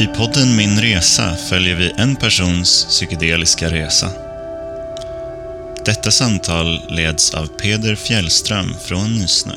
[0.00, 4.06] I podden Min Resa följer vi en persons psykedeliska resa.
[5.84, 9.52] Detta samtal leds av Peder Fjällström från Nysnö.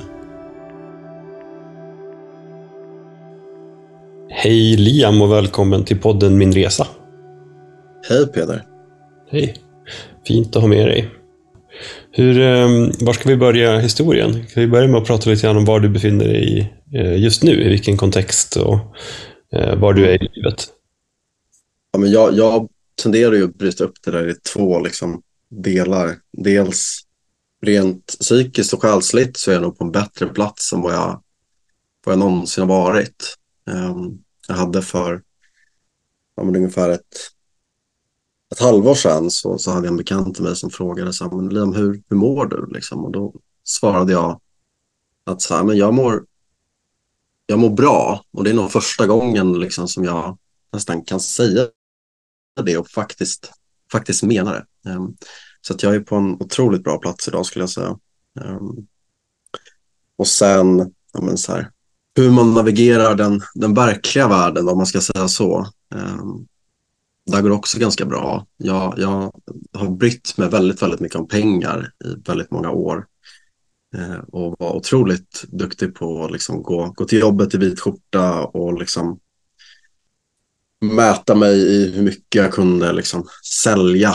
[4.29, 6.87] Hej Liam och välkommen till podden Min Resa.
[8.10, 8.63] Hej Peder.
[9.31, 9.56] Hej.
[10.28, 11.10] Fint att ha med dig.
[12.12, 14.31] Hur, ehm, var ska vi börja historien?
[14.33, 17.44] Kan vi börja med att prata lite grann om var du befinner dig eh, just
[17.44, 17.63] nu?
[17.63, 18.80] I vilken kontext och
[19.52, 20.67] Eh, var du är i livet?
[21.91, 22.70] Ja, men jag, jag
[23.03, 26.16] tenderar ju att bryta upp det där i två liksom, delar.
[26.31, 27.02] Dels
[27.62, 31.23] rent psykiskt och själsligt så är jag nog på en bättre plats än vad jag,
[32.05, 33.35] vad jag någonsin har varit.
[33.70, 34.17] Ehm,
[34.48, 35.22] jag hade för
[36.36, 37.17] ja, men ungefär ett,
[38.52, 41.31] ett halvår sedan så, så hade jag en bekant till mig som frågade så här,
[41.31, 42.67] men Liam, hur, hur mår du?
[42.73, 44.41] Liksom, och då svarade jag
[45.23, 46.25] att så här, men jag, mår,
[47.49, 50.38] jag mår bra och det är nog första gången liksom, som jag
[50.73, 51.67] nästan kan säga
[52.64, 53.52] det och faktiskt,
[53.91, 54.91] faktiskt mena det.
[54.91, 55.17] Um,
[55.61, 57.97] så att jag är på en otroligt bra plats idag skulle jag säga.
[58.39, 58.88] Um,
[60.17, 61.72] och sen, ja, men så här,
[62.16, 65.67] hur man navigerar den, den verkliga världen, om man ska säga så.
[65.95, 66.47] Ehm, um,
[67.25, 68.47] där går det också ganska bra.
[68.58, 69.31] Jag, jag
[69.73, 73.06] har brytt mig väldigt, väldigt mycket om pengar i väldigt många år.
[73.98, 78.46] Uh, och var otroligt duktig på att liksom gå, gå till jobbet i vit skjorta
[78.46, 79.20] och liksom
[80.81, 83.26] mäta mig i hur mycket jag kunde liksom
[83.64, 84.14] sälja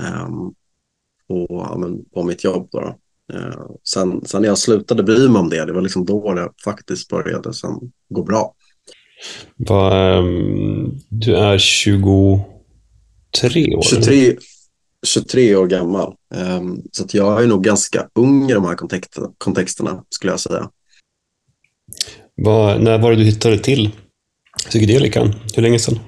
[0.00, 0.54] um,
[1.28, 2.68] på, men, på mitt jobb.
[2.72, 2.96] Då, då.
[3.34, 6.50] Uh, sen, sen när jag slutade bry mig om det, det var liksom då det
[6.64, 7.72] faktiskt började sen
[8.08, 8.54] gå bra.
[9.56, 12.44] Va, um, du är 23
[13.74, 13.82] år?
[13.82, 14.36] 23,
[15.06, 16.14] 23 år gammal.
[16.34, 18.76] Um, så att jag är nog ganska ung i de här
[19.38, 20.70] kontexterna, skulle jag säga.
[22.36, 23.90] Va, när var det du hittade till
[24.68, 25.34] psykedelikan?
[25.54, 25.98] Hur länge sedan?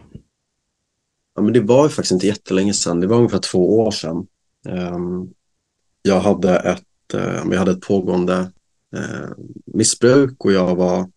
[1.35, 3.01] Ja, men det var ju faktiskt inte jättelänge sedan.
[3.01, 4.27] Det var ungefär två år sedan.
[4.69, 5.31] Um,
[6.03, 8.51] jag hade ett, uh, jag hade ett pågående
[9.75, 11.11] missbruk och jag var,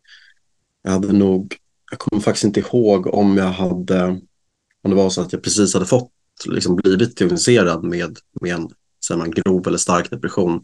[0.83, 1.55] jag hade nog,
[1.91, 4.03] jag kommer faktiskt inte ihåg om jag hade,
[4.81, 6.11] om det var så att jag precis hade fått,
[6.45, 8.69] liksom blivit diagnostiserad med, med en
[9.07, 10.63] säger man, grov eller stark depression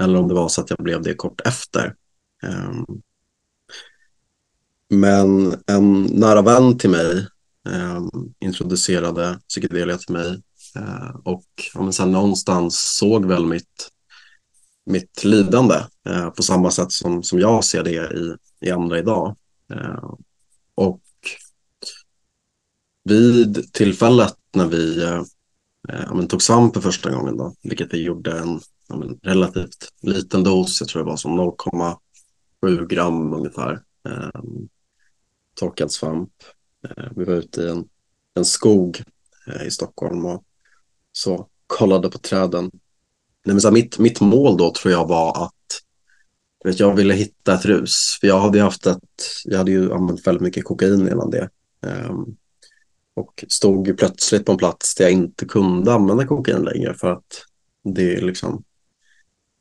[0.00, 1.94] eller om det var så att jag blev det kort efter.
[2.42, 3.02] Um,
[4.88, 7.26] men en nära vän till mig
[7.68, 10.42] um, introducerade psykedelia till mig
[10.78, 13.90] uh, och ja, men sen någonstans såg väl mitt,
[14.86, 15.76] mitt lidande
[16.08, 19.36] uh, på samma sätt som, som jag ser det i, i andra idag.
[19.74, 20.14] Uh,
[20.74, 21.00] och
[23.04, 25.22] vid tillfället när vi eh,
[26.14, 28.60] men tog svamp för första gången, då, vilket vi gjorde en
[28.98, 34.42] men relativt liten dos, jag tror det var som 0,7 gram ungefär, eh,
[35.54, 36.32] torkad svamp.
[36.88, 37.88] Eh, vi var ute i en,
[38.34, 39.02] en skog
[39.46, 40.44] eh, i Stockholm och
[41.12, 42.70] så kollade på träden.
[43.44, 45.52] Nej, men så här, mitt, mitt mål då tror jag var att
[46.64, 48.18] vet, jag ville hitta ett rus.
[48.20, 49.00] För jag hade haft ett,
[49.44, 51.50] jag hade ju använt väldigt mycket kokain innan det.
[51.80, 52.36] Um,
[53.14, 57.12] och stod ju plötsligt på en plats där jag inte kunde använda kokain längre för
[57.12, 57.44] att
[57.84, 58.64] det liksom,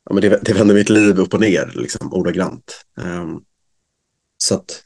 [0.06, 2.86] ja, men det, det vände mitt liv upp och ner liksom, ordagrant.
[2.96, 3.44] Um,
[4.38, 4.84] så att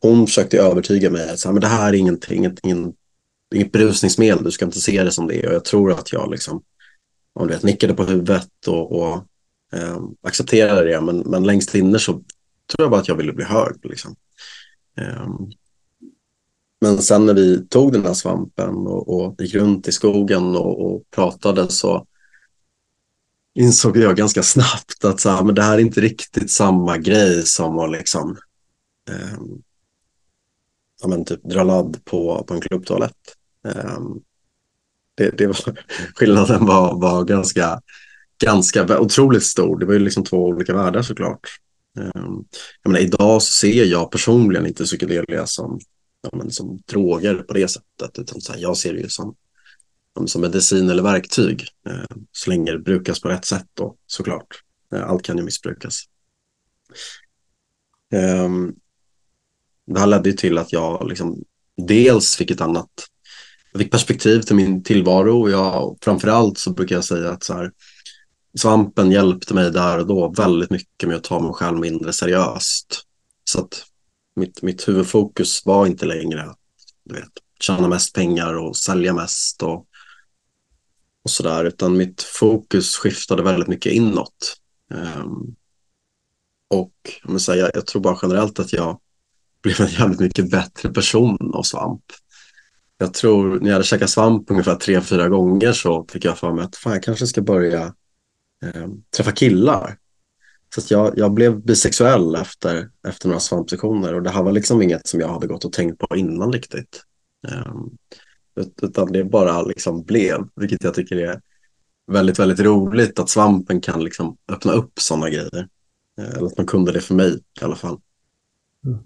[0.00, 2.58] hon försökte övertyga mig att så här, men det här är ingenting, inget,
[3.54, 5.48] inget, berusningsmedel, du ska inte se det som det är.
[5.48, 6.62] Och jag tror att jag liksom,
[7.32, 9.26] om du vet, nickade på huvudet och, och
[9.72, 11.00] um, accepterade det.
[11.00, 12.24] Men, men längst inne så tror
[12.76, 13.78] jag bara att jag ville bli hörd.
[13.82, 14.16] Liksom.
[14.96, 15.50] Um,
[16.84, 20.86] men sen när vi tog den här svampen och, och gick runt i skogen och,
[20.86, 22.06] och pratade så
[23.54, 27.42] insåg jag ganska snabbt att så här, men det här är inte riktigt samma grej
[27.42, 28.36] som att liksom,
[29.10, 29.38] eh,
[31.02, 33.36] ja, men typ dra ladd på, på en klubbtoalett.
[33.68, 34.00] Eh,
[35.14, 35.56] det, det var,
[36.14, 37.80] skillnaden var, var ganska,
[38.44, 39.78] ganska otroligt stor.
[39.78, 41.48] Det var ju liksom två olika världar såklart.
[41.98, 42.22] Eh,
[42.82, 45.80] jag menar, idag så ser jag personligen inte psykedelia som,
[46.24, 48.18] ja, men, som droger på det sättet.
[48.18, 49.36] Utan så här, jag ser det ju som,
[50.26, 51.68] som medicin eller verktyg.
[51.88, 54.62] eh, så länge det brukas på rätt sätt då, såklart.
[54.94, 56.02] Eh, allt kan ju missbrukas.
[58.12, 58.48] Eh,
[59.86, 61.44] det här ledde till att jag liksom
[61.76, 62.90] dels fick ett annat
[63.74, 67.54] jag fick perspektiv till min tillvaro och jag, framförallt så brukar jag säga att så
[67.54, 67.72] här,
[68.58, 73.02] svampen hjälpte mig där och då väldigt mycket med att ta mig själv mindre seriöst.
[73.44, 73.84] Så att
[74.36, 76.58] mitt, mitt huvudfokus var inte längre att
[77.04, 79.86] du vet, tjäna mest pengar och sälja mest och,
[81.24, 84.56] och sådär, utan mitt fokus skiftade väldigt mycket inåt.
[84.90, 85.56] Um,
[86.70, 86.94] och
[87.24, 89.00] jag, säga, jag tror bara generellt att jag
[89.62, 92.04] blev en jävligt mycket bättre person av svamp.
[92.98, 96.52] Jag tror när jag hade käkat svamp ungefär tre, fyra gånger så fick jag för
[96.52, 97.82] mig att fan, jag kanske ska börja
[98.64, 99.98] eh, träffa killar.
[100.80, 105.06] Så jag, jag blev bisexuell efter, efter några svampsessioner och det här var liksom inget
[105.06, 107.02] som jag hade gått och tänkt på innan riktigt.
[107.66, 107.96] Um,
[108.82, 111.40] utan det bara liksom blev, vilket jag tycker är
[112.06, 115.68] väldigt, väldigt roligt att svampen kan liksom öppna upp sådana grejer.
[116.18, 117.98] Eh, eller att man kunde det för mig i alla fall.
[118.86, 118.98] Mm.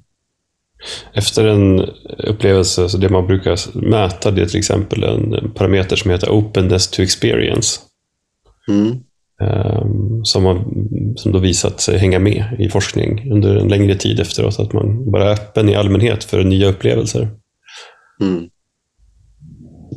[1.13, 1.81] Efter en
[2.19, 6.89] upplevelse, så det man brukar mäta, det är till exempel en parameter som heter openness
[6.91, 7.81] to experience.
[8.69, 8.99] Mm.
[9.41, 10.65] Um, som, har,
[11.17, 14.61] som då visat sig hänga med i forskning under en längre tid efteråt.
[14.61, 17.29] Att man bara är öppen i allmänhet för nya upplevelser.
[18.21, 18.45] Mm.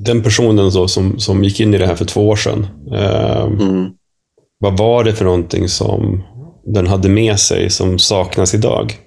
[0.06, 2.68] Den personen då som, som gick in i det här för två år sedan.
[2.88, 3.92] Um, mm.
[4.60, 6.24] Vad var det för någonting som
[6.66, 8.98] den hade med sig som saknas idag?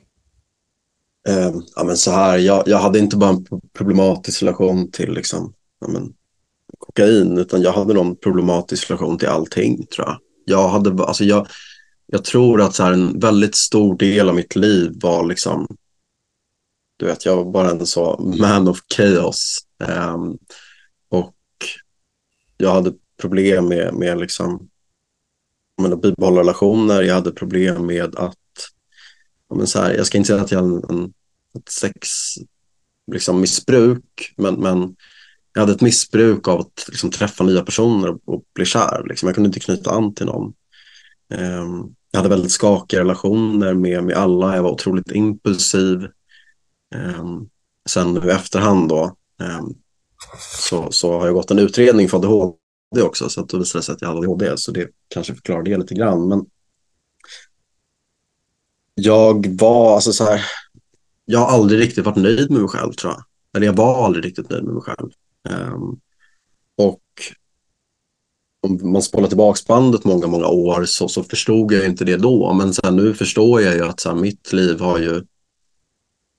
[1.28, 3.46] Eh, ja, men så här, jag, jag hade inte bara en
[3.78, 6.12] problematisk relation till liksom, ja, men,
[6.78, 10.18] kokain, utan jag hade någon problematisk relation till allting, tror jag.
[10.44, 11.46] Jag, hade, alltså jag,
[12.06, 15.76] jag tror att så här, en väldigt stor del av mitt liv var liksom,
[16.96, 19.58] du vet, jag var bara en så man of chaos.
[19.78, 20.38] Um,
[21.08, 21.36] och
[22.56, 24.68] jag hade problem med, med liksom,
[25.82, 27.02] att bibehålla relationer.
[27.02, 28.36] Jag hade problem med att
[29.54, 31.12] men så här, jag ska inte säga att jag hade en,
[31.58, 32.48] ett sexmissbruk,
[33.12, 34.96] liksom, missbruk, men, men
[35.52, 39.04] jag hade ett missbruk av att liksom, träffa nya personer och, och bli kär.
[39.08, 39.26] Liksom.
[39.26, 40.54] Jag kunde inte knyta an till någon.
[41.30, 44.56] Ehm, jag hade väldigt skakiga relationer med, med alla.
[44.56, 46.08] Jag var otroligt impulsiv.
[46.94, 47.48] Ehm,
[47.88, 49.74] sen nu i efterhand då, ehm,
[50.58, 53.28] så, så har jag gått en utredning för ADHD också.
[53.28, 54.56] Så att det visade sig att jag hade ADHD.
[54.56, 56.28] Så det kanske förklarar det lite grann.
[56.28, 56.46] Men
[58.94, 60.44] jag var, alltså så här,
[61.24, 63.24] jag har aldrig riktigt varit nöjd med mig själv tror jag.
[63.56, 65.10] Eller jag var aldrig riktigt nöjd med mig själv.
[65.48, 66.00] Um,
[66.76, 67.02] och
[68.64, 72.52] om man spolar tillbaka bandet många, många år så, så förstod jag inte det då.
[72.52, 75.25] Men sen nu förstår jag ju att så här, mitt liv har ju,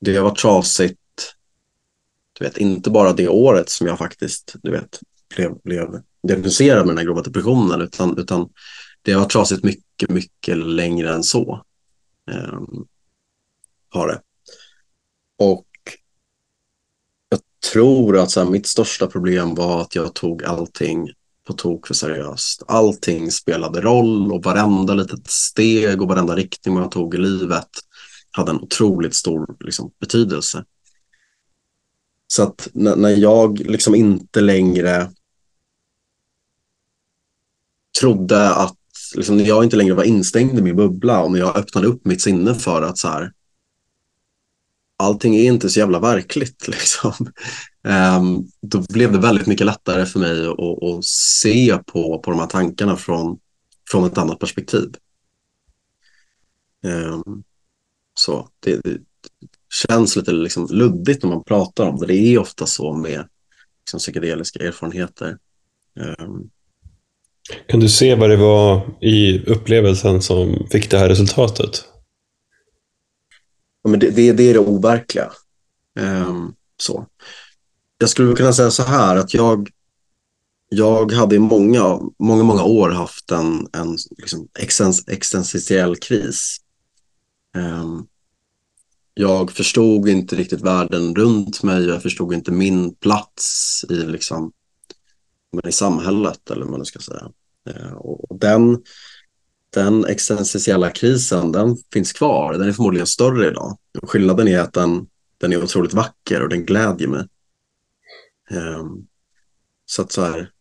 [0.02, 1.00] det har varit trasigt.
[2.40, 5.00] Du vet, inte bara det året som jag faktiskt, du vet,
[5.36, 8.50] blev, blev diagnostiserad med den här grova depressionen, utan, utan
[9.02, 11.66] det har varit trasigt mycket, mycket längre än så.
[12.32, 12.88] Um,
[13.90, 14.22] har det.
[15.38, 15.68] Och
[17.30, 17.40] jag
[17.72, 21.10] tror att så här, mitt största problem var att jag tog allting
[21.46, 22.64] på tok för seriöst.
[22.68, 27.70] Allting spelade roll och varenda litet steg och varenda riktning man tog i livet
[28.32, 30.66] hade en otroligt stor liksom, betydelse.
[32.28, 35.12] Så att när, jag liksom inte längre
[38.00, 38.78] trodde att
[39.16, 42.06] liksom, när jag inte längre var instängd i min bubbla och när jag öppnade upp
[42.06, 43.32] mitt sinne för att så här,
[44.98, 46.68] allting är inte så jävla verkligt.
[46.68, 47.14] Liksom.
[47.86, 52.40] Um, då blev det väldigt mycket lättare för mig att, att, se på, på de
[52.40, 53.40] här tankarna från,
[53.92, 54.96] från ett annat perspektiv.
[56.84, 57.44] Um,
[58.14, 58.98] så det, det,
[59.88, 62.06] känns lite liksom luddigt när man pratar om det.
[62.06, 63.28] Det är ofta så med
[63.82, 65.38] liksom, psykedeliska erfarenheter.
[66.20, 66.50] Um,
[67.68, 71.86] kan du se vad det var i upplevelsen som fick det här resultatet?
[73.84, 75.32] Ja, men det, det, det är det overkliga.
[76.78, 77.08] Så.
[77.98, 79.70] Jag skulle kunna säga så här att jag,
[80.70, 84.48] jag hade i många, många, många år haft en, en liksom
[85.08, 86.58] existentiell kris.
[87.58, 88.08] Um,
[89.14, 91.86] jag förstod inte riktigt världen runt mig.
[91.86, 94.52] Jag förstod inte min plats i liksom,
[95.52, 97.32] men i samhället eller vad man ska säga.
[97.70, 98.84] Ehm, och den,
[99.74, 102.54] den existentiella krisen, den finns kvar.
[102.54, 103.78] Den är förmodligen större idag.
[104.04, 107.28] Skillnaden är att den, den är otroligt vacker och den glädjer mig.
[108.50, 109.08] Ehm,
[109.86, 110.52] så att så här,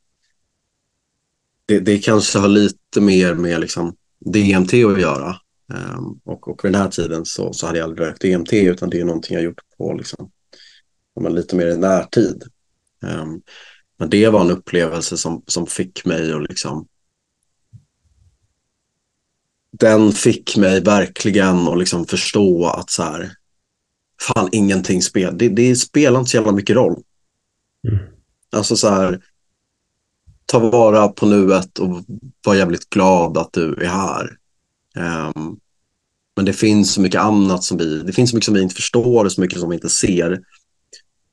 [1.67, 5.37] det, det kanske har lite mer med liksom DMT att göra.
[5.75, 8.91] Ehm, och, och vid den här tiden så, så hade jag aldrig rökt DMT utan
[8.91, 10.31] det är någonting jag gjort på liksom,
[11.31, 12.43] lite mer i närtid.
[13.03, 13.41] Ehm,
[13.99, 16.89] men det var en upplevelse som, som fick mig att liksom
[19.79, 23.33] den fick mig verkligen att liksom förstå att så här,
[24.21, 27.03] fan ingenting spelar, det, det spelar inte så jävla mycket roll.
[27.85, 27.99] Mm.
[28.51, 29.25] Alltså så här,
[30.47, 32.05] ta vara på nuet och
[32.45, 34.39] var jävligt glad att du är här.
[35.37, 35.61] Um,
[36.37, 38.75] men det finns så mycket annat som vi, det finns så mycket som vi inte
[38.75, 40.33] förstår och så mycket som vi inte ser.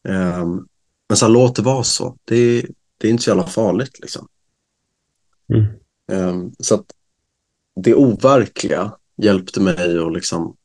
[0.07, 0.67] Um,
[1.09, 2.17] men så här, låt det vara så.
[2.25, 2.65] Det,
[2.97, 4.27] det är inte så jävla farligt liksom.
[5.53, 5.65] Mm.
[6.11, 6.85] Um, så att
[7.75, 10.55] det overkliga hjälpte mig att liksom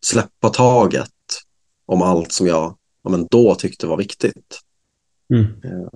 [0.00, 1.10] släppa taget
[1.86, 4.60] om allt som jag ja, men då tyckte var viktigt.
[5.30, 5.44] Mm.
[5.44, 5.88] Eh,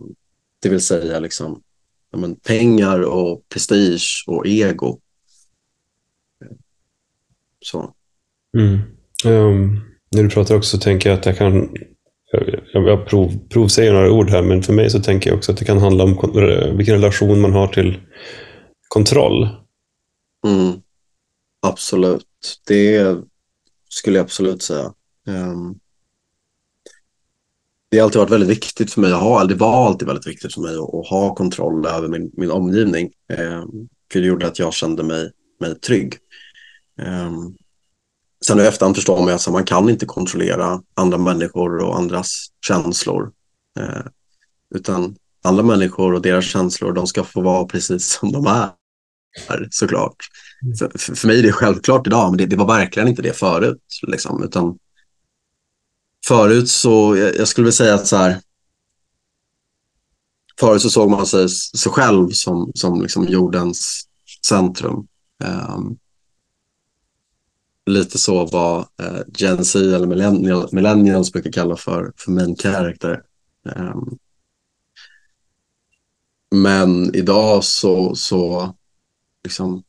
[0.63, 1.63] det vill säga liksom,
[2.11, 4.99] ja, men pengar och prestige och ego.
[7.61, 7.95] Så.
[8.59, 8.79] Mm.
[9.25, 9.81] Um,
[10.11, 11.77] när du pratar också så tänker jag att jag kan
[12.73, 15.59] jag, jag prov, provsäger några ord här, men för mig så tänker jag också att
[15.59, 16.19] det kan handla om
[16.77, 18.01] vilken relation man har till
[18.89, 19.49] kontroll.
[20.47, 20.81] Mm.
[21.61, 22.27] Absolut.
[22.67, 23.17] Det
[23.89, 24.93] skulle jag absolut säga.
[25.27, 25.79] Um,
[27.91, 30.27] det har alltid varit väldigt viktigt för mig att ha, eller det var alltid väldigt
[30.27, 33.11] viktigt för mig att, att ha kontroll över min, min omgivning.
[33.39, 35.31] Um, för det gjorde att jag kände mig,
[35.61, 36.15] mig trygg.
[37.03, 37.57] Um,
[38.47, 43.33] sen i efterhand förstår man att man kan inte kontrollera andra människor och andras känslor.
[43.81, 44.07] Uh,
[44.75, 48.69] utan alla människor och deras känslor, de ska få vara precis som de är
[49.71, 50.17] såklart.
[50.63, 50.75] Mm.
[50.77, 53.83] För, för mig är det självklart idag, men det, det var verkligen inte det förut.
[54.07, 54.79] Liksom, utan
[56.29, 58.41] förut så, jag, skulle vilja säga att så här,
[60.61, 64.09] förut så såg man sig, sig själv som, som liksom jordens
[64.47, 65.07] centrum.
[65.45, 65.99] Um,
[67.87, 73.23] lite så vad uh, Gen Z eller millennial, millennials brukar kalla för, för main character.
[73.77, 74.19] Um,
[76.51, 78.75] men idag så, så
[79.45, 79.83] liksom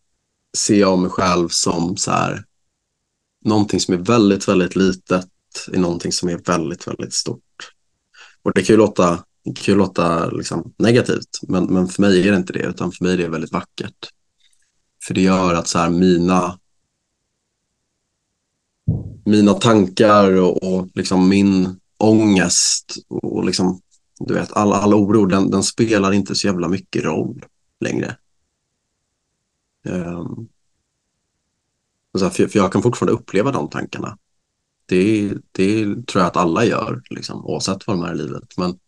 [0.57, 2.45] ser jag mig själv som så här,
[3.45, 5.27] någonting som är väldigt, väldigt litet
[5.73, 7.71] i någonting som är väldigt, väldigt stort.
[8.43, 12.31] Och det kan ju låta, kan ju låta liksom negativt, men, men för mig är
[12.31, 14.09] det inte det, utan för mig är det väldigt vackert.
[15.03, 16.59] För det gör att så här, mina,
[19.25, 23.81] mina tankar och, och liksom min ångest och liksom,
[24.19, 27.45] du vet, all, all oro, den, den spelar inte så jävla mycket roll
[27.79, 28.17] längre.
[29.85, 30.49] Um,
[32.19, 34.17] för, för jag kan fortfarande uppleva de tankarna.
[34.89, 38.57] Det, det tror jag att alla gör, liksom, oavsett vad de är i livet.
[38.57, 38.79] Men,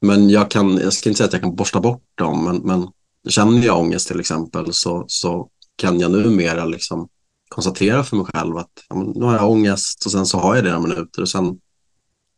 [0.00, 2.88] men jag, kan, jag ska inte säga att jag kan borsta bort dem, men, men
[3.28, 7.08] känner jag ångest till exempel så, så kan jag numera liksom
[7.48, 10.64] konstatera för mig själv att ja, nu har jag ångest och sen så har jag
[10.64, 11.58] det några minuter och sen,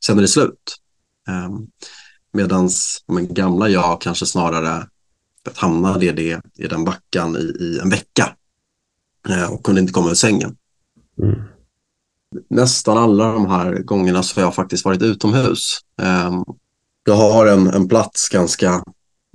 [0.05, 0.77] sen är det slut.
[1.29, 1.71] Ehm, um,
[2.33, 2.69] Medan
[3.11, 4.89] gamla jag kanske snarare
[5.55, 8.37] hamnade i, det, i den backan i, i en vecka
[9.29, 10.57] eh, och kunde inte komma ur sängen.
[11.23, 11.43] Mm.
[12.49, 15.79] Nästan alla de här gångerna så har jag faktiskt varit utomhus.
[16.03, 16.45] Ehm,
[17.05, 18.85] jag har en, en plats ganska,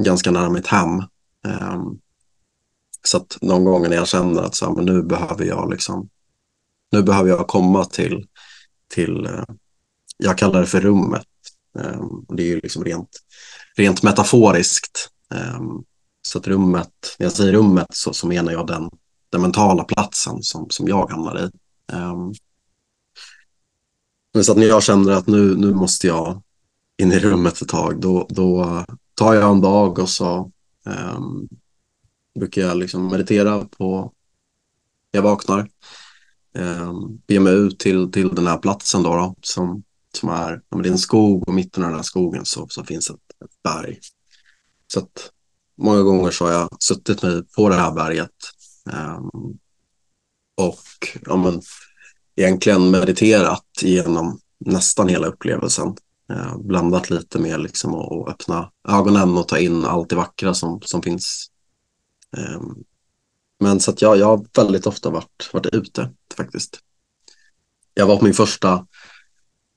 [0.04, 1.00] ganska nära mitt hem.
[1.48, 2.00] Ehm,
[3.04, 6.10] så att någon gång när jag känner att så här, men nu behöver jag liksom,
[6.92, 8.28] nu behöver jag komma till,
[8.94, 9.44] till eh,
[10.18, 11.28] jag kallar det för rummet.
[11.80, 13.10] Ehm, det är ju liksom rent,
[13.76, 15.10] rent metaforiskt.
[16.22, 18.90] Så att rummet, när jag säger rummet så, så menar jag den,
[19.30, 21.50] den mentala platsen som, som jag hamnar i.
[24.44, 26.42] Så att när jag känner att nu, nu måste jag
[26.98, 30.52] in i rummet ett tag, då, då tar jag en dag och så
[30.86, 31.48] um,
[32.40, 34.14] brukar jag liksom meditera på
[35.12, 35.70] jag vaknar.
[36.58, 40.62] Ehm, um, beger mig ut till, till den här platsen då, då som, som är,
[40.84, 43.64] det är en skog och mitten av den här skogen så, så finns ett, ett
[43.64, 44.00] berg.
[44.88, 45.32] Så att
[45.78, 48.36] många gånger så har jag suttit mig på det här berget
[48.86, 49.60] um,
[50.58, 50.84] och
[51.26, 51.62] ja, men,
[52.38, 55.96] egentligen mediterat genom nästan hela upplevelsen.
[56.30, 60.82] Eh, blandat lite med liksom att öppna ögonen och ta in allt det vackra som,
[60.82, 61.52] som finns.
[62.38, 62.62] Eh,
[63.60, 66.80] men så att jag, jag har väldigt ofta varit, varit ute faktiskt.
[67.94, 68.88] Jag var på min första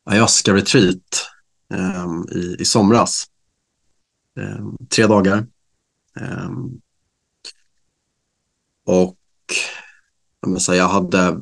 [0.05, 1.27] ayahuasca-retreat
[1.75, 3.27] eh, i, i somras.
[4.41, 5.47] Ehm, tre dagar
[6.21, 6.81] ehm,
[8.87, 9.19] och
[10.41, 11.41] jag, säga, jag hade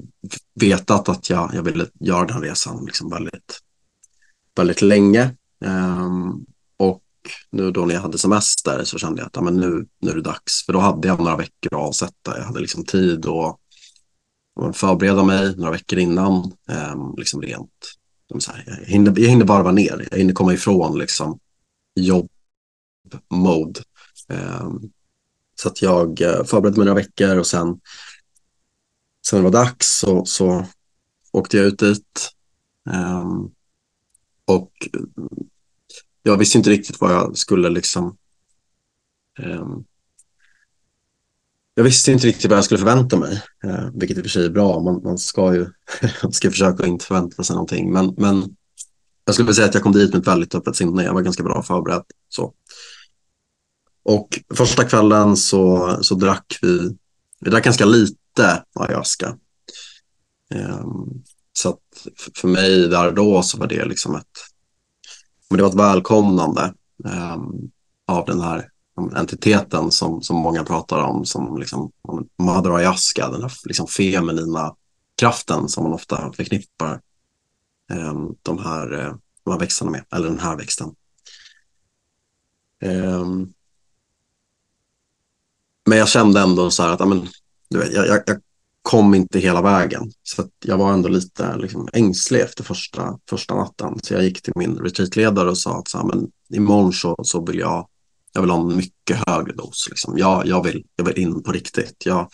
[0.54, 3.60] vetat att jag, jag ville göra den resan liksom väldigt,
[4.56, 5.34] väldigt länge.
[5.64, 6.46] Um,
[6.76, 7.02] och
[7.50, 10.14] nu då när jag hade semester så kände jag att ja, men nu, nu är
[10.14, 10.66] det dags.
[10.66, 12.38] För då hade jag några veckor att avsätta.
[12.38, 13.56] Jag hade liksom tid att
[14.76, 16.34] förbereda mig några veckor innan.
[16.92, 17.70] Um, liksom rent,
[18.38, 20.08] så här, jag, hinner, jag hinner varva ner.
[20.10, 21.38] Jag hinner komma ifrån liksom,
[22.00, 23.80] jobb-mode
[24.28, 24.90] Um,
[25.54, 27.80] så att jag eh, förberedde mig några veckor och sen,
[29.28, 30.66] sen det var dags så, så
[31.32, 32.30] åkte jag ut dit.
[32.90, 33.50] Um,
[34.44, 35.00] och eh,
[36.22, 38.16] jag visste inte riktigt vad jag skulle liksom
[39.38, 39.84] Um,
[41.74, 44.44] jag visste inte riktigt vad jag skulle förvänta mig, uh, vilket i och för sig
[44.44, 44.80] är bra.
[44.80, 45.66] Man, man ska ju
[46.22, 47.92] man ska försöka inte förvänta sig någonting.
[47.92, 48.56] Men, men
[49.24, 51.04] jag skulle säga att jag kom dit med ett väldigt öppet sinne.
[51.04, 52.02] Jag var ganska bra förberedd.
[52.28, 52.54] Så.
[54.02, 56.96] Och första kvällen så, så drack vi,
[57.40, 59.38] det är ganska lite ayahuasca.
[60.54, 64.26] Ehm, så att för mig där då så var det liksom ett,
[65.50, 67.70] men det var ett välkomnande ehm,
[68.06, 68.70] av den här
[69.14, 71.92] entiteten som, som många pratar om som liksom
[72.38, 74.74] Mother Ayahuasca, den här liksom feminina
[75.16, 77.00] kraften som man ofta förknippar
[77.92, 79.14] ehm, de, här, eh,
[79.44, 80.94] de här växterna med, eller den här växten.
[82.84, 83.52] Um,
[85.88, 87.28] men jag kände ändå så här att amen,
[87.70, 88.40] du vet, jag, jag, jag
[88.82, 90.12] kom inte hela vägen.
[90.22, 93.98] Så jag var ändå lite liksom, ängslig efter första, första natten.
[94.02, 97.44] Så jag gick till min retreatledare och sa att så här, men imorgon så, så
[97.44, 97.88] vill jag,
[98.32, 99.86] jag vill ha en mycket högre dos.
[99.88, 100.18] Liksom.
[100.18, 102.02] Jag, jag, vill, jag vill in på riktigt.
[102.04, 102.30] Jag,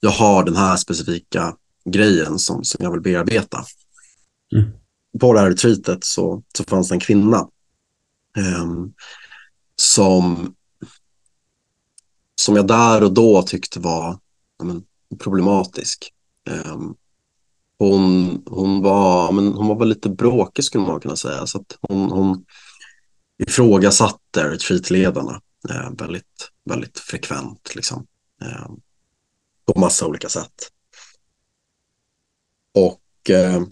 [0.00, 3.64] jag har den här specifika grejen som, som jag vill bearbeta.
[4.52, 4.70] Mm.
[5.20, 7.48] På det här retreatet så, så fanns det en kvinna
[8.62, 8.92] um,
[9.76, 10.54] som,
[12.38, 14.18] som jag där och då tyckte var
[14.62, 14.82] men,
[15.18, 16.12] problematisk.
[16.50, 16.94] Um,
[17.78, 21.46] hon, hon, var, men hon var väl lite bråkig skulle man kunna säga.
[21.46, 22.44] Så att hon, hon
[23.38, 25.40] ifrågasatte retreatledarna
[25.70, 27.74] eh, väldigt, väldigt frekvent.
[27.74, 28.06] Liksom,
[28.42, 28.66] eh,
[29.66, 30.72] på massa olika sätt.
[32.74, 33.62] Och eh,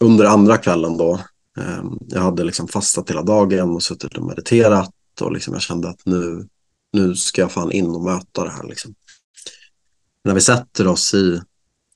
[0.00, 1.20] under andra kvällen då,
[1.58, 5.88] eh, jag hade liksom fastat hela dagen och suttit och mediterat och liksom jag kände
[5.88, 6.48] att nu,
[6.92, 8.64] nu ska jag fan in och möta det här.
[8.64, 8.94] Liksom
[10.24, 11.40] när vi sätter oss i,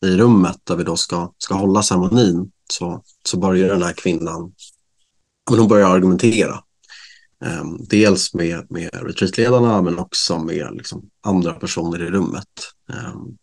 [0.03, 4.53] i rummet där vi då ska, ska hålla ceremonin så, så börjar den här kvinnan
[5.51, 6.63] men hon börjar argumentera.
[7.61, 12.49] Um, dels med, med retreatledarna men också med liksom, andra personer i rummet.
[12.89, 13.39] Um,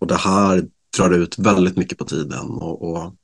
[0.00, 3.14] och det här drar ut väldigt mycket på tiden och, och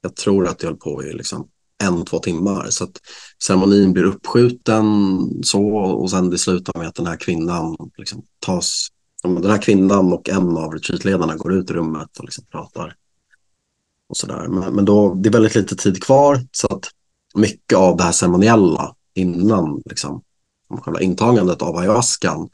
[0.00, 1.48] jag tror att det höll på i liksom
[1.80, 2.66] en, två timmar.
[2.70, 2.96] Så att
[3.44, 4.84] ceremonin blir uppskjuten
[5.42, 8.88] så och sen det slutar med att den här kvinnan liksom tas
[9.22, 12.94] den här kvinnan och en av retreatledarna går ut i rummet och liksom pratar.
[14.08, 14.48] Och sådär.
[14.48, 16.88] Men, men då, det är väldigt lite tid kvar så att
[17.34, 20.22] mycket av det här ceremoniella innan liksom,
[20.82, 22.48] själva intagandet av ayahuascan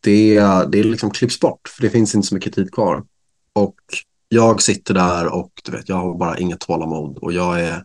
[0.00, 0.34] det,
[0.68, 3.04] det är liksom klipps bort för det finns inte så mycket tid kvar.
[3.52, 3.74] Och
[4.28, 7.84] jag sitter där och du vet, jag har bara inget tålamod och jag är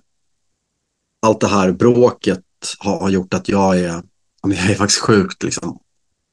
[1.19, 2.43] allt det här bråket
[2.79, 4.03] har, gjort att jag är
[4.41, 5.79] jag är faktiskt sjukt liksom,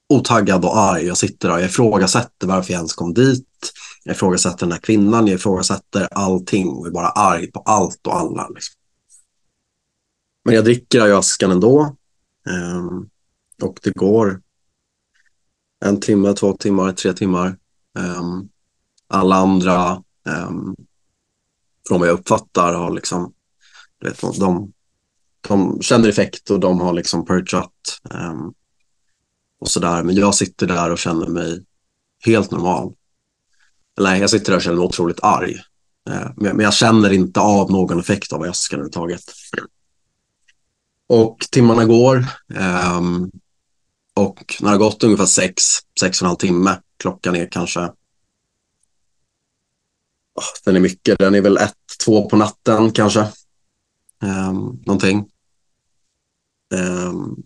[0.09, 1.07] otaggad och arg.
[1.07, 3.73] Jag sitter där och jag ifrågasätter varför jag ens kom dit.
[4.05, 8.17] Jag ifrågasätter den här kvinnan, jag ifrågasätter allting och är bara arg på allt och
[8.17, 8.49] alla.
[8.49, 8.75] Liksom.
[10.45, 11.97] Men jag dricker askan ändå.
[12.49, 13.11] Um,
[13.63, 14.43] och det går
[15.85, 17.57] en timme, två timmar, tre timmar.
[17.99, 18.49] Um,
[19.09, 20.77] alla andra, um,
[21.89, 23.33] från vad jag uppfattar, har liksom,
[24.01, 24.73] vet, de,
[25.49, 27.73] de känner effekt och de har liksom perchat
[28.11, 28.53] Um, ehm,
[29.61, 30.03] och sådär.
[30.03, 31.65] Men jag sitter där och känner mig
[32.25, 32.95] helt normal.
[33.99, 35.55] Eller jag sitter där och känner mig otroligt arg.
[36.11, 39.25] Eh, men jag känner inte av någon effekt av väskan överhuvudtaget.
[41.09, 42.27] Och timmarna går.
[42.97, 43.31] Um,
[44.15, 45.63] och när det har gått ungefär sex,
[46.01, 47.93] sex och en halv timme, klockan är kanske, oh,
[50.65, 53.21] den är mycket, den är väl ett, två på natten kanske.
[54.23, 55.31] Um, någonting.
[56.75, 57.37] Ehm,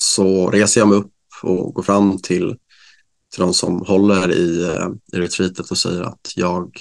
[0.00, 2.58] så reser jag mig upp och går fram till,
[3.32, 6.80] till de som håller i, eh, i retreatet och säger att jag,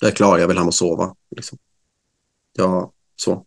[0.00, 1.14] jag är klar, jag vill hem och sova.
[1.36, 1.58] Liksom.
[2.52, 3.46] Ja, så.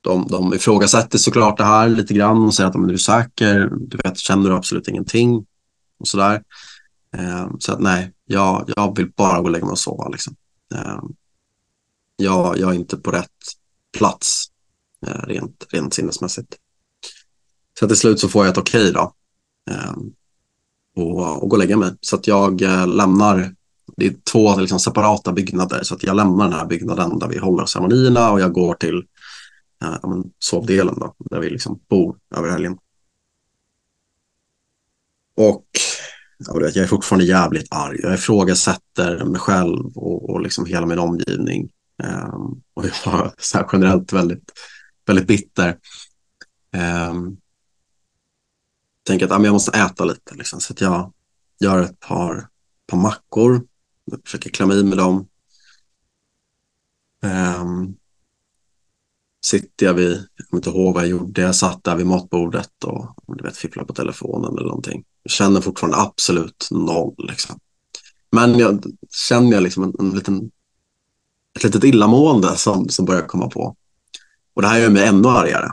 [0.00, 3.70] De, de ifrågasätter såklart det här lite grann och säger att men, är du säker?
[3.76, 5.46] Du vet, känner du absolut ingenting?
[5.98, 6.42] Och sådär.
[7.16, 10.08] Eh, så att nej, jag, jag vill bara gå och lägga mig och sova.
[10.08, 10.36] Liksom.
[10.74, 11.02] Eh,
[12.16, 13.30] jag, jag är inte på rätt
[13.98, 14.46] plats
[15.06, 16.56] Eh, rent, rent sinnesmässigt.
[17.78, 19.12] Så till slut så får jag ett okej okay då.
[19.70, 19.92] Eh,
[20.96, 21.94] och, och går och lägga mig.
[22.00, 23.54] Så att jag eh, lämnar,
[23.96, 27.38] det är två liksom, separata byggnader, så att jag lämnar den här byggnaden där vi
[27.38, 29.06] håller ceremonierna och jag går till
[29.82, 32.78] eh, men, sovdelen då, där vi liksom bor över helgen.
[35.36, 35.66] Och
[36.48, 38.00] jag är fortfarande jävligt arg.
[38.02, 41.70] Jag ifrågasätter mig själv och, och liksom hela min omgivning.
[42.02, 44.52] Um, och jag var så här generellt väldigt,
[45.06, 45.78] väldigt bitter.
[47.10, 47.36] Um,
[49.04, 50.34] tänker att ah, jag måste äta lite.
[50.34, 50.60] Liksom.
[50.60, 51.12] Så att jag
[51.60, 52.48] gör ett par,
[52.86, 53.66] par mackor.
[54.04, 55.28] Jag försöker klämma i med dem.
[57.22, 57.96] Um,
[59.44, 62.84] sitter jag vid, jag kommer inte ihåg vad jag gjorde, jag satt där vid matbordet
[62.84, 65.04] och du vet, fipplade på telefonen eller någonting.
[65.22, 67.14] Jag känner fortfarande absolut noll.
[67.28, 67.58] Liksom.
[68.30, 68.84] Men jag
[69.28, 70.50] känner jag liksom en, en liten,
[71.56, 73.76] ett litet illamående som, som börjar komma på.
[74.54, 75.70] Och det här gör mig ännu argare.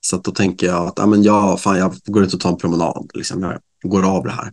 [0.00, 2.56] Så då tänker jag att ah, men jag, fan, jag går ut och tar en
[2.56, 3.10] promenad.
[3.14, 3.42] Liksom.
[3.42, 4.52] Jag går av det här.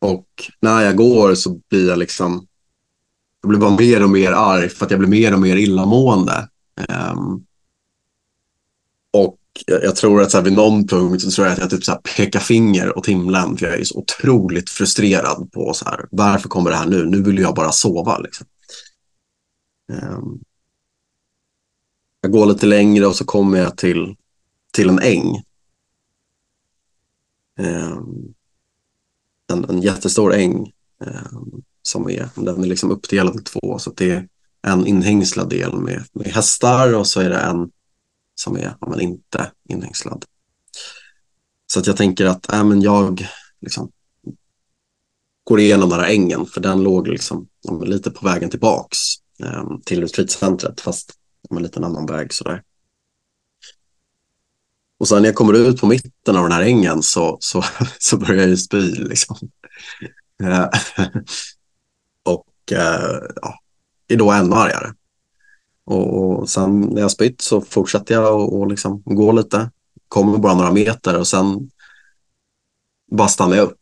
[0.00, 0.26] Och
[0.60, 2.46] när jag går så blir jag liksom,
[3.42, 6.48] jag blir bara mer och mer arg för att jag blir mer och mer illamående.
[6.88, 7.46] Um,
[9.12, 11.70] och jag, jag, tror att så här, vid någon punkt så tror jag att jag
[11.70, 15.84] typ så här pekar finger åt himlen för jag är så otroligt frustrerad på så
[15.84, 17.06] här, varför kommer det här nu?
[17.06, 18.18] Nu vill jag bara sova.
[18.18, 18.46] Liksom.
[19.92, 20.40] Um,
[22.20, 24.16] jag går lite längre och så kommer jag till,
[24.72, 25.42] till en äng.
[27.58, 28.34] Ehm,
[29.52, 30.72] en, en jättestor äng
[31.04, 33.78] ehm, som är, den är liksom uppdelad i två.
[33.78, 34.28] Så det är
[34.62, 37.70] en inhängslad del med, med hästar och så är det en
[38.34, 40.24] som är ja, men inte inhängslad.
[41.66, 43.26] Så att jag tänker att äh, men jag
[43.60, 43.90] liksom,
[45.44, 47.48] går igenom den här ängen för den låg liksom,
[47.84, 48.98] lite på vägen tillbaks
[49.42, 51.19] eh, till retreatcentret fast
[51.50, 52.62] med en liten annan väg sådär.
[54.98, 57.64] Och sen när jag kommer ut på mitten av den här ängen så, så,
[57.98, 58.94] så börjar jag ju spy.
[58.94, 59.36] Liksom.
[60.42, 60.68] Eh,
[62.24, 63.58] och eh, ja,
[64.08, 64.94] är då ännu argare.
[65.84, 69.70] Och, och sen när jag spytt så fortsätter jag och, och liksom gå lite.
[70.08, 71.70] Kommer bara några meter och sen
[73.10, 73.76] bara stannar jag upp.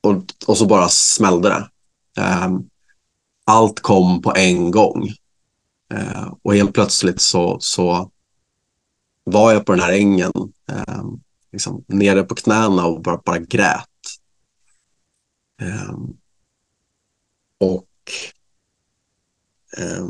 [0.00, 1.70] Och, och så bara smällde det.
[2.44, 2.70] Um,
[3.44, 5.08] allt kom på en gång.
[5.94, 8.10] Eh, och helt plötsligt så, så
[9.24, 10.32] var jag på den här ängen,
[10.70, 11.04] eh,
[11.52, 13.88] liksom nere på knäna och bara, bara grät.
[15.60, 15.94] Eh,
[17.60, 17.88] och
[19.76, 20.06] eh,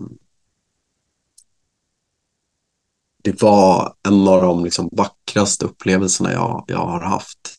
[3.22, 7.56] det var en av de liksom vackraste upplevelserna jag, jag har haft.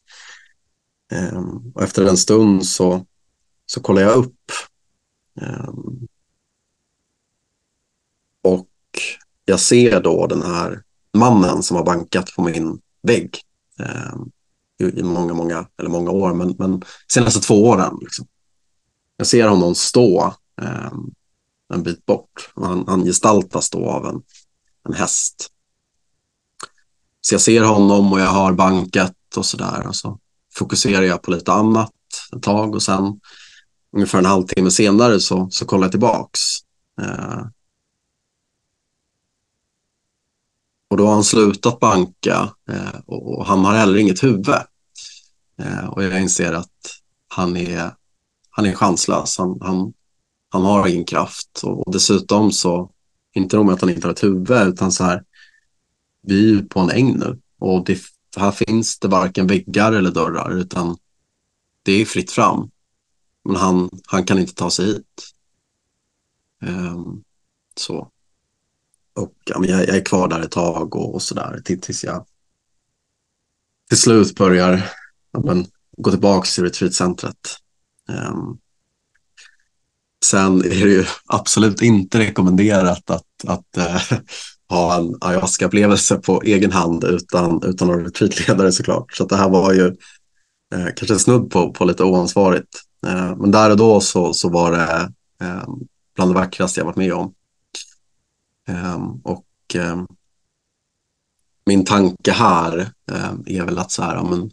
[1.12, 3.06] Eh, och efter en stund så,
[3.66, 4.52] så kollade jag upp.
[5.41, 6.08] Um,
[8.41, 8.69] och
[9.45, 13.41] jag ser då den här mannen som har bankat på min vägg
[14.13, 14.32] um,
[14.80, 17.98] i många, många, eller många år, men, men senaste två åren.
[18.02, 18.28] Liksom.
[19.17, 21.12] Jag ser honom stå ehm,
[21.74, 22.52] en bit bort.
[22.56, 24.21] Han, han gestaltas då av en,
[24.88, 25.52] en häst.
[27.21, 29.88] Så jag ser honom och jag har banket och sådär.
[29.88, 30.19] Och så
[30.54, 31.91] fokuserar jag på lite annat
[32.36, 33.19] ett tag och sen
[33.96, 36.40] ungefär en halvtimme senare så, så kollar jag tillbaks.
[37.02, 37.42] Eh,
[40.90, 44.50] och då har han slutat banka eh, och, och, han har heller inget huvud.
[45.60, 46.72] Eh, och jag inser att
[47.28, 47.92] han är,
[48.50, 49.38] han är chanslös.
[49.38, 49.94] Han, han,
[50.50, 52.92] han har ingen kraft och, och dessutom så,
[53.34, 55.24] inte nog med att han inte har ett huvud utan så här,
[56.22, 58.00] vi är ju på en äng nu och det,
[58.38, 60.98] här finns det varken väggar eller dörrar utan
[61.84, 62.70] det är fritt fram.
[63.46, 65.32] Men han, han kan inte ta sig hit.
[66.62, 67.24] Um,
[67.78, 68.12] så.
[69.14, 72.26] Och ja, men jag, jag, är kvar där ett tag och, och sådär tills jag
[73.90, 74.92] till slut börjar
[75.32, 75.66] ja, men,
[75.98, 77.58] gå tillbaka till retreatcentret.
[78.10, 78.58] Um,
[80.26, 84.20] sen är det ju absolut inte rekommenderat att, att uh,
[84.70, 89.14] ha en ayahuasca-upplevelse på egen hand utan, utan någon retreatledare såklart.
[89.14, 89.86] Så det här var ju
[90.76, 92.82] eh, kanske snudd på, på lite oansvarigt.
[93.06, 95.12] Eh, men där och då så, så var det
[95.46, 95.68] eh,
[96.15, 97.34] bland det vackraste jag varit med om.
[98.68, 99.46] Eh, och
[101.65, 102.91] min tanke här
[103.46, 104.52] är väl att så här, men,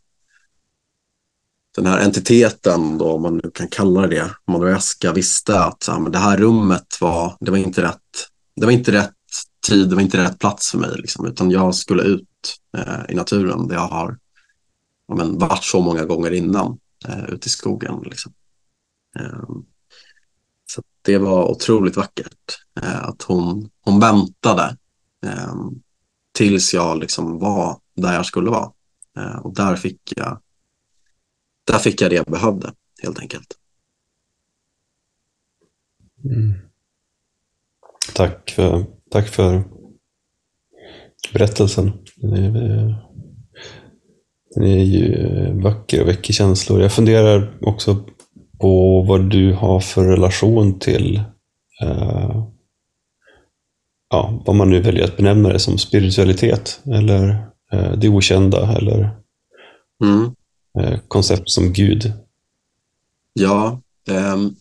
[1.77, 5.99] den här entiteten, då, om man nu kan kalla det det, Madagaskar visste att ja,
[5.99, 9.12] men det här rummet var, det var inte rätt, det var inte rätt
[9.69, 10.91] tid, det var inte rätt plats för mig.
[10.97, 12.29] Liksom, utan jag skulle ut
[12.77, 14.19] eh, i naturen där jag har
[15.09, 18.01] ja, men, varit så många gånger innan, eh, ute i skogen.
[18.05, 18.33] Liksom.
[19.20, 19.64] Ehm,
[20.66, 24.77] så det var otroligt vackert eh, att hon, hon väntade
[25.27, 25.83] ehm,
[26.33, 28.72] tills jag liksom var där jag skulle vara.
[29.16, 30.40] Eh, och där fick, jag,
[31.64, 32.72] där fick jag det jag behövde,
[33.03, 33.59] helt enkelt.
[36.25, 36.55] Mm.
[38.14, 39.64] Tack för Tack för
[41.33, 41.92] berättelsen.
[42.16, 42.53] Den är,
[44.55, 45.16] den är ju
[45.62, 46.81] vacker och väcker känslor.
[46.81, 48.05] Jag funderar också
[48.62, 51.22] på vad du har för relation till
[51.83, 52.44] eh,
[54.11, 59.11] ja, vad man nu väljer att benämna det som spiritualitet eller eh, det okända eller
[60.05, 60.31] mm.
[60.79, 62.12] eh, koncept som Gud.
[63.33, 63.81] Ja.
[64.11, 64.57] Um,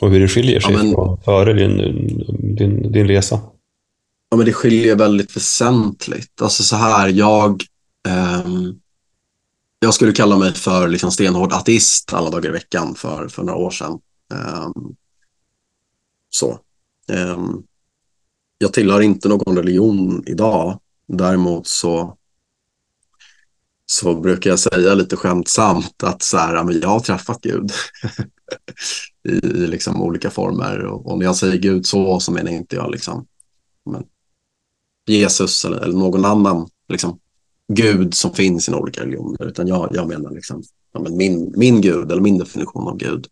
[0.00, 1.76] och hur det skiljer sig ja, men, från före din,
[2.56, 3.40] din, din resa.
[4.30, 6.42] Ja, men det skiljer väldigt väsentligt.
[6.42, 7.62] Alltså så här, jag,
[8.08, 8.50] eh,
[9.84, 13.58] jag skulle kalla mig för liksom stenhård ateist alla dagar i veckan för, för några
[13.58, 13.98] år sedan.
[14.32, 14.96] Um,
[16.30, 16.58] så.
[17.08, 17.64] Um,
[18.58, 20.80] jag tillhör inte någon religion idag.
[21.06, 22.16] Däremot så,
[23.86, 27.72] så brukar jag säga lite skämtsamt att så här, men jag har träffat Gud
[29.28, 30.78] i, i liksom olika former.
[30.78, 33.26] Och, och, när jag säger Gud så, så menar inte jag liksom,
[33.90, 34.04] men
[35.06, 37.18] Jesus eller, eller någon annan liksom,
[37.72, 41.80] Gud som finns i olika religioner, utan jag, jag menar liksom, ja, men min, min
[41.80, 43.26] Gud eller min definition av Gud.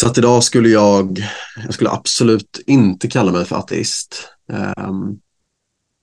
[0.00, 1.24] Så att idag skulle jag,
[1.64, 4.28] jag skulle absolut inte kalla mig för ateist.
[4.76, 5.20] Um,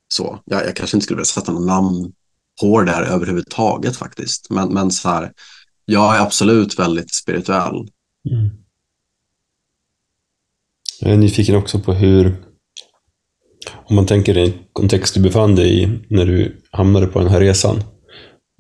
[0.08, 0.40] så.
[0.46, 2.14] Jag, jag, kanske inte skulle vilja sätta något namn
[2.62, 4.50] på det här överhuvudtaget faktiskt.
[4.50, 5.34] Men, men så här,
[5.86, 7.88] jag är absolut väldigt spirituell.
[8.30, 8.50] Mm.
[11.00, 12.36] Jag är nyfiken också på hur,
[13.86, 17.40] om man tänker den kontext du befann dig i när du hamnade på den här
[17.40, 17.84] resan.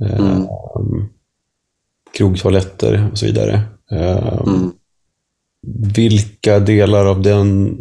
[0.03, 0.41] Eh, mm.
[0.75, 1.09] Um,
[2.17, 3.61] krogtoaletter och så vidare.
[3.91, 4.71] Um, mm.
[5.95, 7.77] Vilka delar av den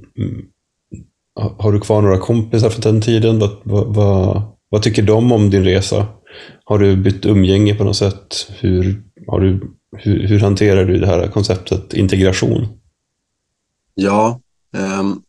[1.34, 3.38] har du kvar några kompisar från den tiden?
[3.38, 6.06] Vad, vad, vad, vad, tycker de om din resa?
[6.64, 8.50] Har du bytt umgänge på något sätt?
[8.60, 9.60] Hur, har du,
[9.96, 12.66] hur, hur hanterar du det här konceptet integration?
[13.94, 14.40] Ja,
[15.00, 15.22] um,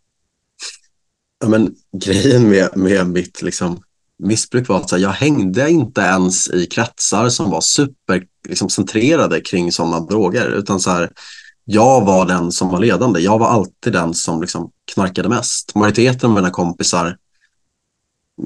[1.44, 3.84] ja men grejen med, med mitt liksom,
[4.20, 9.42] missbruk var att här, jag hängde inte ens i kretsar som var supercentrerade liksom, centrerade
[9.42, 10.50] kring sådana droger.
[10.50, 11.12] Utan så här,
[11.66, 13.20] jag var den som var ledande.
[13.20, 15.76] Jag var alltid den som liksom knarkade mest.
[15.76, 17.18] Majoriteten av mina kompisar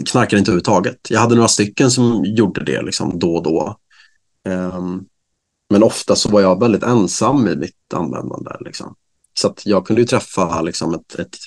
[0.06, 0.98] knarkade inte överhuvudtaget.
[1.10, 3.78] Jag hade några stycken som gjorde det liksom då och då.
[4.50, 5.06] Um,
[5.70, 8.52] men ofta så var jag väldigt ensam i mitt användande.
[8.60, 8.96] Liksom.
[9.34, 11.38] Så att jag kunde ju träffa liksom, ett, ett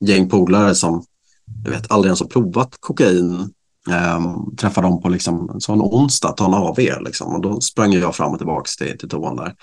[0.00, 1.04] gäng polare som
[1.64, 3.52] jag vet, aldrig ens har provat kokain.
[3.88, 6.78] Um, träffa dem på liksom, så en onsdag, ta en AV.
[6.78, 9.54] Liksom, och då sprang jag fram och tillbaka till, till toan där.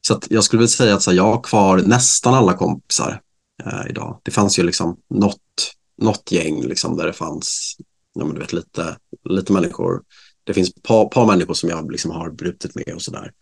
[0.00, 3.20] Så jag skulle vilja säga att här, jag har kvar nästan alla kompisar
[3.64, 4.20] eh, idag.
[4.22, 7.76] Det fanns ju liksom något, något gäng liksom, där det fanns
[8.14, 10.02] ja, men du vet, lite, lite människor.
[10.44, 13.32] Det finns ett par, par människor som jag liksom har brutit med och sådär.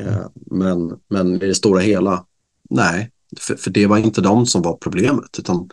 [0.00, 2.24] Eh, men, men i det stora hela,
[2.70, 5.68] nej, för, för, det var inte de som var problemet, utan,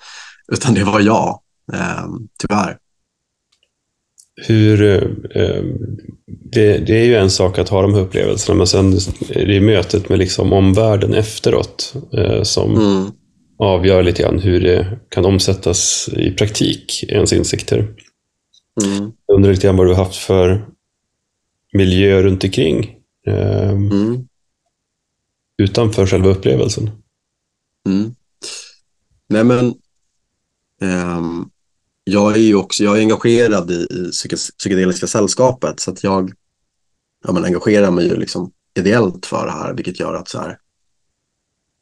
[0.52, 1.40] utan det var jag,
[1.74, 2.06] eh,
[2.40, 2.78] tyvärr
[4.36, 4.84] hur,
[5.38, 5.64] eh,
[6.52, 8.94] det, det, är ju en sak att ha de här upplevelserna, men sen
[9.30, 13.12] är det mötet med liksom omvärlden efteråt eh, som mm.
[13.60, 17.78] avgör lite grann hur det kan omsättas i praktik, ens insikter.
[18.84, 19.12] Mm.
[19.26, 20.66] Jag undrar lite grann vad du har haft för
[21.74, 22.96] miljö runt omkring
[23.28, 24.28] eh, mm.
[25.58, 26.90] utanför själva upplevelsen.
[27.86, 28.16] Mm.
[29.28, 29.74] Nej men,
[30.82, 31.52] um
[32.04, 34.12] jag är ju också jag är engagerad i, i
[34.58, 36.32] psykedeliska sällskapet så att jag
[37.24, 40.58] ja, men engagerar mig ju liksom ideellt för det här vilket gör att så här,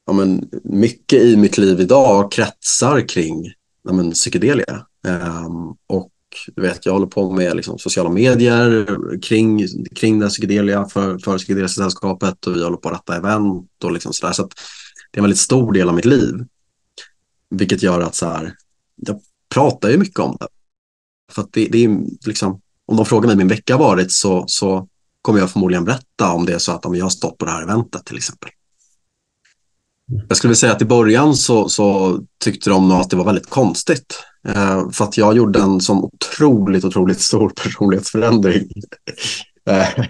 [0.06, 4.86] ja, men mycket i mitt liv idag kretsar kring ja, men psykedelia.
[5.08, 6.12] Um, och
[6.56, 8.86] du vet, jag håller på med liksom, sociala medier
[9.22, 13.84] kring, kring den psykedelia för, för psykedeliska sällskapet och vi håller på att ratta event
[13.84, 14.34] och liksom sådär.
[14.34, 14.54] Så att
[15.12, 16.46] det är en väldigt stor del av mitt liv.
[17.50, 18.56] Vilket gör att så här,
[18.96, 19.22] jag
[19.54, 20.48] pratar ju mycket om det.
[21.32, 24.12] För att det, det är liksom, om de frågar mig hur min vecka har varit
[24.12, 24.88] så, så
[25.22, 27.52] kommer jag förmodligen berätta om det är så att om jag har stått på det
[27.52, 28.50] här eventet till exempel.
[30.28, 33.26] Jag skulle vilja säga att i början så, så tyckte de nog att det var
[33.26, 34.24] väldigt konstigt.
[34.48, 38.70] Eh, för att jag gjorde en sån otroligt, otroligt stor personlighetsförändring.
[39.66, 40.06] Eh,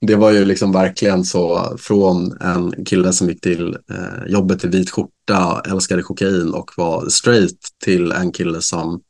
[0.00, 4.68] det var ju liksom verkligen så från en kille som gick till eh, jobbet i
[4.68, 9.02] vit skjorta, älskade kokain och var straight till en kille som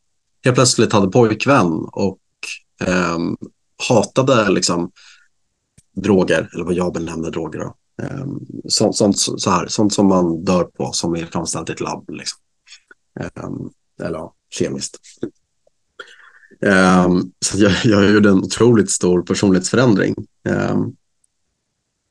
[0.45, 2.19] helt plötsligt hade pojkvän och
[2.83, 3.19] eh,
[3.89, 4.91] hatade liksom
[5.97, 7.75] droger, eller vad jag benämner droger då.
[8.03, 8.27] Eh,
[8.69, 12.11] sånt, sånt, så här, sånt som man dör på som är framställt i ett labb.
[12.11, 12.39] Liksom.
[13.21, 14.99] Eh, eller ja, kemiskt.
[16.61, 20.15] Ehm, så jag, jag gjorde en otroligt stor personlighetsförändring.
[20.49, 20.93] Ehm,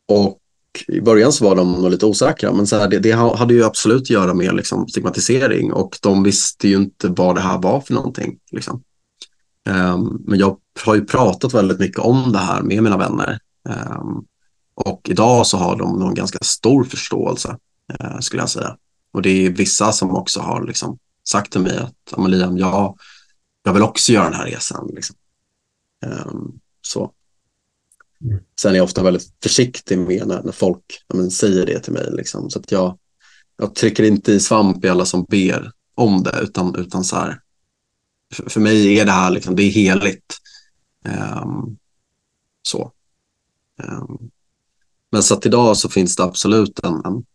[0.08, 0.40] och
[0.88, 3.64] i början så var de nog lite osäkra, men så här, det, det, hade ju
[3.64, 7.82] absolut att göra med liksom, stigmatisering och de visste ju inte vad det här var
[7.82, 8.38] för någonting.
[8.52, 8.84] Liksom.
[9.70, 13.40] Um, men jag har ju pratat väldigt mycket om det här med mina vänner.
[14.76, 17.58] och idag så har de någon ganska stor förståelse,
[18.02, 18.78] uh, skulle jag säga.
[19.14, 22.96] Och det är vissa som också har liksom, sagt till mig att, Liam, jag
[23.66, 24.92] jag vill också göra den här resan.
[24.94, 25.16] Liksom.
[26.06, 27.12] Um, så.
[28.22, 28.44] Mm.
[28.62, 32.12] Sen är jag ofta väldigt försiktig med när, när folk men, säger det till mig.
[32.12, 32.50] Liksom.
[32.50, 32.98] Så att jag,
[33.58, 37.40] jag trycker inte i svamp i alla som ber om det, utan, utan så här,
[38.34, 40.38] för, för mig är det här liksom, det är heligt.
[41.42, 41.78] Um,
[42.62, 42.92] så.
[43.84, 44.32] Um,
[45.12, 47.26] men så att idag så finns det absolut en, en,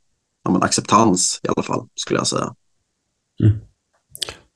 [0.48, 2.54] en acceptans i alla fall, skulle jag säga.
[3.42, 3.69] Mm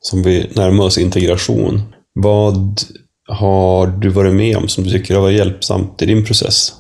[0.04, 1.82] som vi närmar oss integration.
[2.12, 2.80] Vad
[3.28, 6.72] har du varit med om som du tycker har varit hjälpsamt i din process?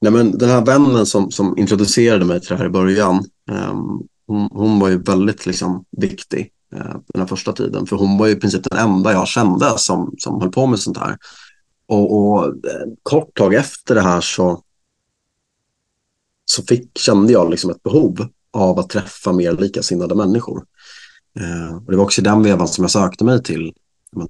[0.00, 3.74] Nej, men den här vännen som, som introducerade mig till det här i början, eh,
[4.26, 7.86] hon, hon, var ju väldigt liksom, viktig eh, den här första tiden.
[7.86, 10.78] För hon var ju i princip den enda jag kände som, som höll på med
[10.78, 11.16] sånt här.
[11.86, 14.60] Och, och eh, kort tag efter det här så,
[16.44, 20.64] så fick, kände jag liksom ett behov av att träffa mer likasinnade människor.
[21.40, 23.74] Eh, och det var också i den vevan som jag sökte mig till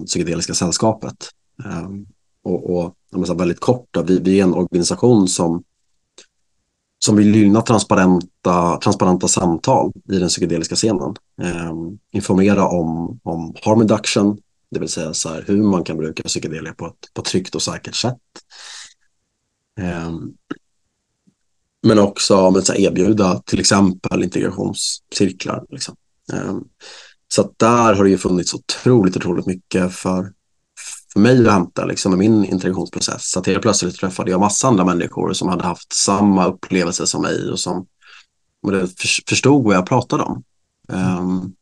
[0.06, 1.30] psykedeliska sällskapet.
[1.64, 1.88] Eh,
[2.44, 5.62] och, och jag väldigt kort, då, vi, vi är en organisation som,
[6.98, 11.14] som vill gynna transparenta, transparenta samtal i den psykedeliska scenen.
[11.42, 11.72] Eh,
[12.10, 14.38] informera om, om harm reduction,
[14.70, 17.54] det vill säga så här, hur man kan bruka psykedelia på ett, på ett tryggt
[17.54, 18.18] och säkert sätt.
[19.80, 20.12] Eh,
[21.82, 25.64] men också men, så här, erbjuda till exempel integrationscirklar.
[25.68, 25.96] Liksom.
[26.32, 26.64] Ehm,
[27.34, 30.32] så så där har det ju funnits otroligt, otroligt mycket för,
[31.12, 33.30] för mig att hämta liksom, med min integrationsprocess.
[33.30, 37.22] Så att helt plötsligt träffade jag massa andra människor som hade haft samma upplevelse som
[37.22, 37.86] mig och som
[38.62, 38.72] och
[39.28, 40.44] förstod vad jag pratade om.
[40.88, 41.54] Um,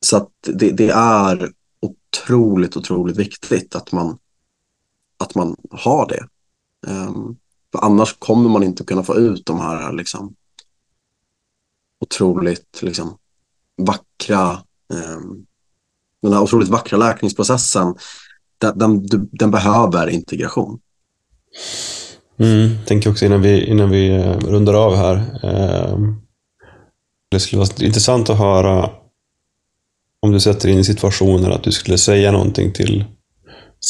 [0.00, 4.18] så att det, det, är otroligt, otroligt viktigt att man,
[5.18, 6.28] att man har det.
[6.86, 7.38] Um,
[7.72, 10.34] för annars kommer man inte kunna få ut de här liksom,
[12.00, 13.18] otroligt liksom,
[13.78, 14.50] vackra
[14.94, 15.46] um,
[16.22, 17.94] den här otroligt vackra läkningsprocessen
[18.58, 20.80] den, den, den behöver integration.
[22.38, 25.16] Mm, tänker också innan vi, innan vi eh, rundar av här.
[25.42, 25.98] Eh,
[27.30, 28.90] det skulle vara intressant att höra
[30.20, 33.04] om du sätter in i situationen att du skulle säga någonting till,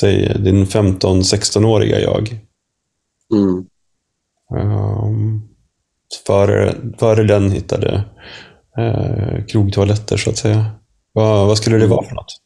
[0.01, 2.40] säg din 15-16-åriga jag.
[3.35, 3.66] Mm.
[4.51, 5.48] Um,
[6.27, 8.05] före, före den hittade
[8.78, 10.70] eh, krogtoaletter, så att säga.
[11.12, 12.40] Vad, vad skulle det vara för något?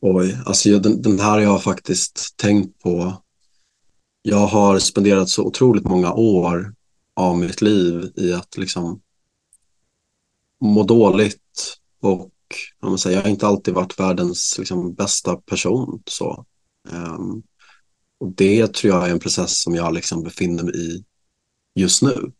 [0.00, 3.22] Oj, alltså den, den här har jag faktiskt tänkt på.
[4.22, 6.74] Jag har spenderat så otroligt många år
[7.14, 9.00] av mitt liv i att liksom
[10.60, 12.32] må dåligt och
[12.80, 16.02] jag, säga, jag har inte alltid varit världens liksom, bästa person.
[16.06, 16.46] Så.
[16.90, 17.42] Um,
[18.20, 21.04] och Det tror jag är en process som jag liksom befinner mig i
[21.74, 22.32] just nu.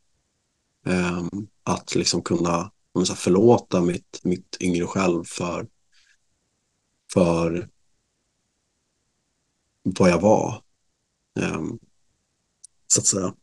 [0.87, 5.69] Um, att liksom kunna här, förlåta mitt, mitt yngre själv för
[7.13, 7.69] för
[9.83, 10.63] vad jag var.
[11.41, 11.79] Um,
[12.87, 13.35] så att säga.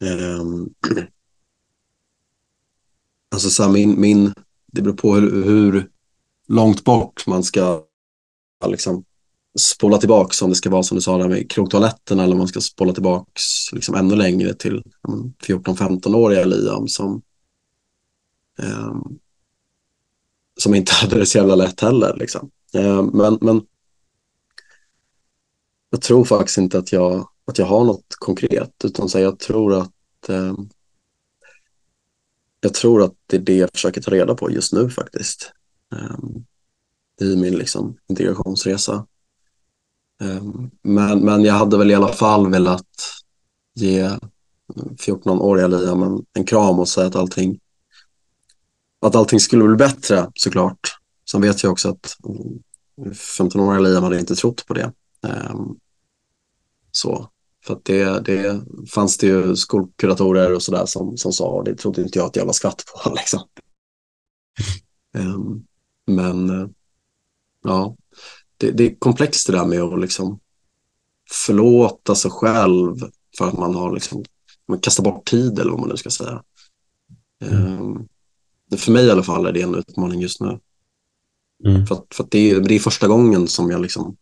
[0.00, 0.74] Um,
[3.30, 4.34] alltså så här, min, min,
[4.66, 5.90] det beror på hur, hur
[6.46, 7.84] långt bort man ska
[8.66, 9.04] liksom
[9.58, 12.48] spola tillbaka om det ska vara som du sa där med krogtoaletten eller om man
[12.48, 13.30] ska spola tillbaka
[13.72, 14.82] liksom ännu längre till
[15.46, 17.22] 14-15-åriga Liam som
[18.58, 18.94] eh,
[20.60, 22.16] som inte hade det så jävla lätt heller.
[22.16, 22.50] Liksom.
[22.74, 23.62] Eh, men, men
[25.90, 29.74] jag tror faktiskt inte att jag, att jag har något konkret, utan så jag tror
[29.74, 30.54] att eh,
[32.60, 35.52] jag tror att det är det jag försöker ta reda på just nu faktiskt.
[35.92, 36.44] Ehm,
[37.20, 39.06] I min liksom, integrationsresa.
[40.20, 42.86] Ehm, men, men jag hade väl i alla fall velat
[43.74, 44.10] ge
[44.98, 47.60] 14-åriga Liam en, en kram och säga att allting
[49.00, 50.98] att allting skulle bli bättre såklart.
[51.30, 52.16] Sen vet jag också att
[53.38, 54.92] 15-åriga Liam hade inte trott på det.
[55.26, 55.76] Ehm,
[56.90, 57.30] så,
[57.64, 58.60] för att det, det
[58.94, 62.36] fanns det ju skolkuratorer och sådär som, som sa och det trodde inte jag att
[62.36, 63.10] jag var skvatt på.
[63.16, 63.40] Liksom.
[65.14, 65.64] Ehm,
[66.06, 66.68] men eh,
[67.62, 67.96] ja,
[68.60, 70.40] det, det, är komplext det där med att liksom
[71.30, 72.96] förlåta sig själv
[73.38, 74.24] för att man har liksom,
[74.68, 76.42] man kastar bort tid eller vad man nu ska säga.
[77.44, 78.08] Um,
[78.76, 80.58] för mig i alla fall är det en utmaning just nu.
[81.64, 81.86] Mm.
[81.86, 84.16] För, att, för att det, är, det är första gången som jag liksom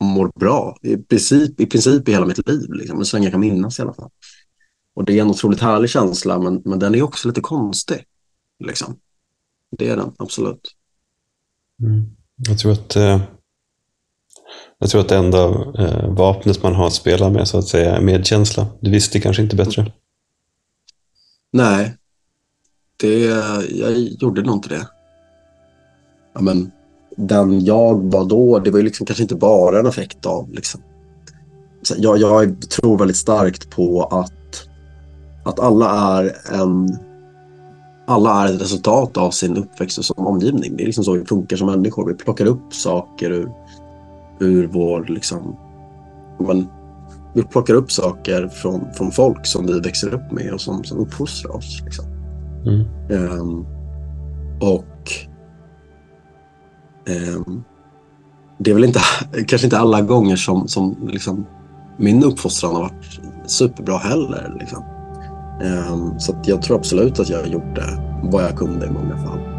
[0.00, 0.76] mår bra.
[0.82, 3.82] I princip, i princip i hela mitt liv, liksom, så länge jag kan minnas i
[3.82, 4.10] alla fall.
[4.94, 8.04] Och det är en otroligt härlig känsla, men, men den är också lite konstig.
[8.64, 8.96] Liksom.
[9.78, 10.74] Det är den, absolut.
[11.80, 12.16] Mm.
[12.36, 13.22] Jag tror att eh,
[14.78, 15.44] jag tror att det enda
[15.78, 18.66] eh, vapnet man har att spela med så att säga är medkänsla.
[18.80, 19.92] Du visste kanske inte bättre.
[21.52, 21.94] Nej,
[22.96, 23.18] det,
[23.70, 24.88] jag gjorde nog inte det.
[26.34, 26.70] Ja, men,
[27.16, 30.52] den jag var då, det var ju liksom kanske inte bara en effekt av...
[30.52, 30.80] Liksom.
[31.96, 34.68] Jag, jag tror väldigt starkt på att,
[35.44, 36.98] att alla är en
[38.06, 40.76] alla är ett resultat av sin uppväxt och som omgivning.
[40.76, 42.06] Det är liksom så vi funkar som människor.
[42.06, 43.52] Vi plockar upp saker ur,
[44.38, 45.56] hur vår liksom,
[46.38, 46.68] men,
[47.34, 50.98] vi plockar upp saker från, från folk som vi växer upp med och som, som
[50.98, 51.82] uppfostrar oss.
[51.84, 52.04] Liksom.
[52.66, 52.84] Mm.
[53.40, 53.66] Um,
[54.60, 55.10] och
[57.36, 57.64] um,
[58.58, 59.00] det är väl inte,
[59.46, 61.46] kanske inte alla gånger som, som liksom,
[61.96, 64.56] min uppfostran har varit superbra heller.
[64.60, 64.84] Liksom.
[65.90, 67.84] Um, så jag tror absolut att jag gjorde
[68.22, 69.53] vad jag kunde i många fall.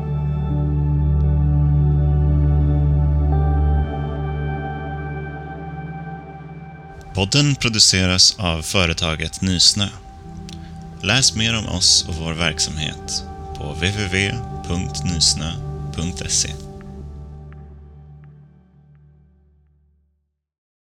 [7.16, 9.88] Podden produceras av företaget Nysnö.
[11.03, 13.24] Läs mer om oss och vår verksamhet
[13.57, 14.26] på www.nysnö.se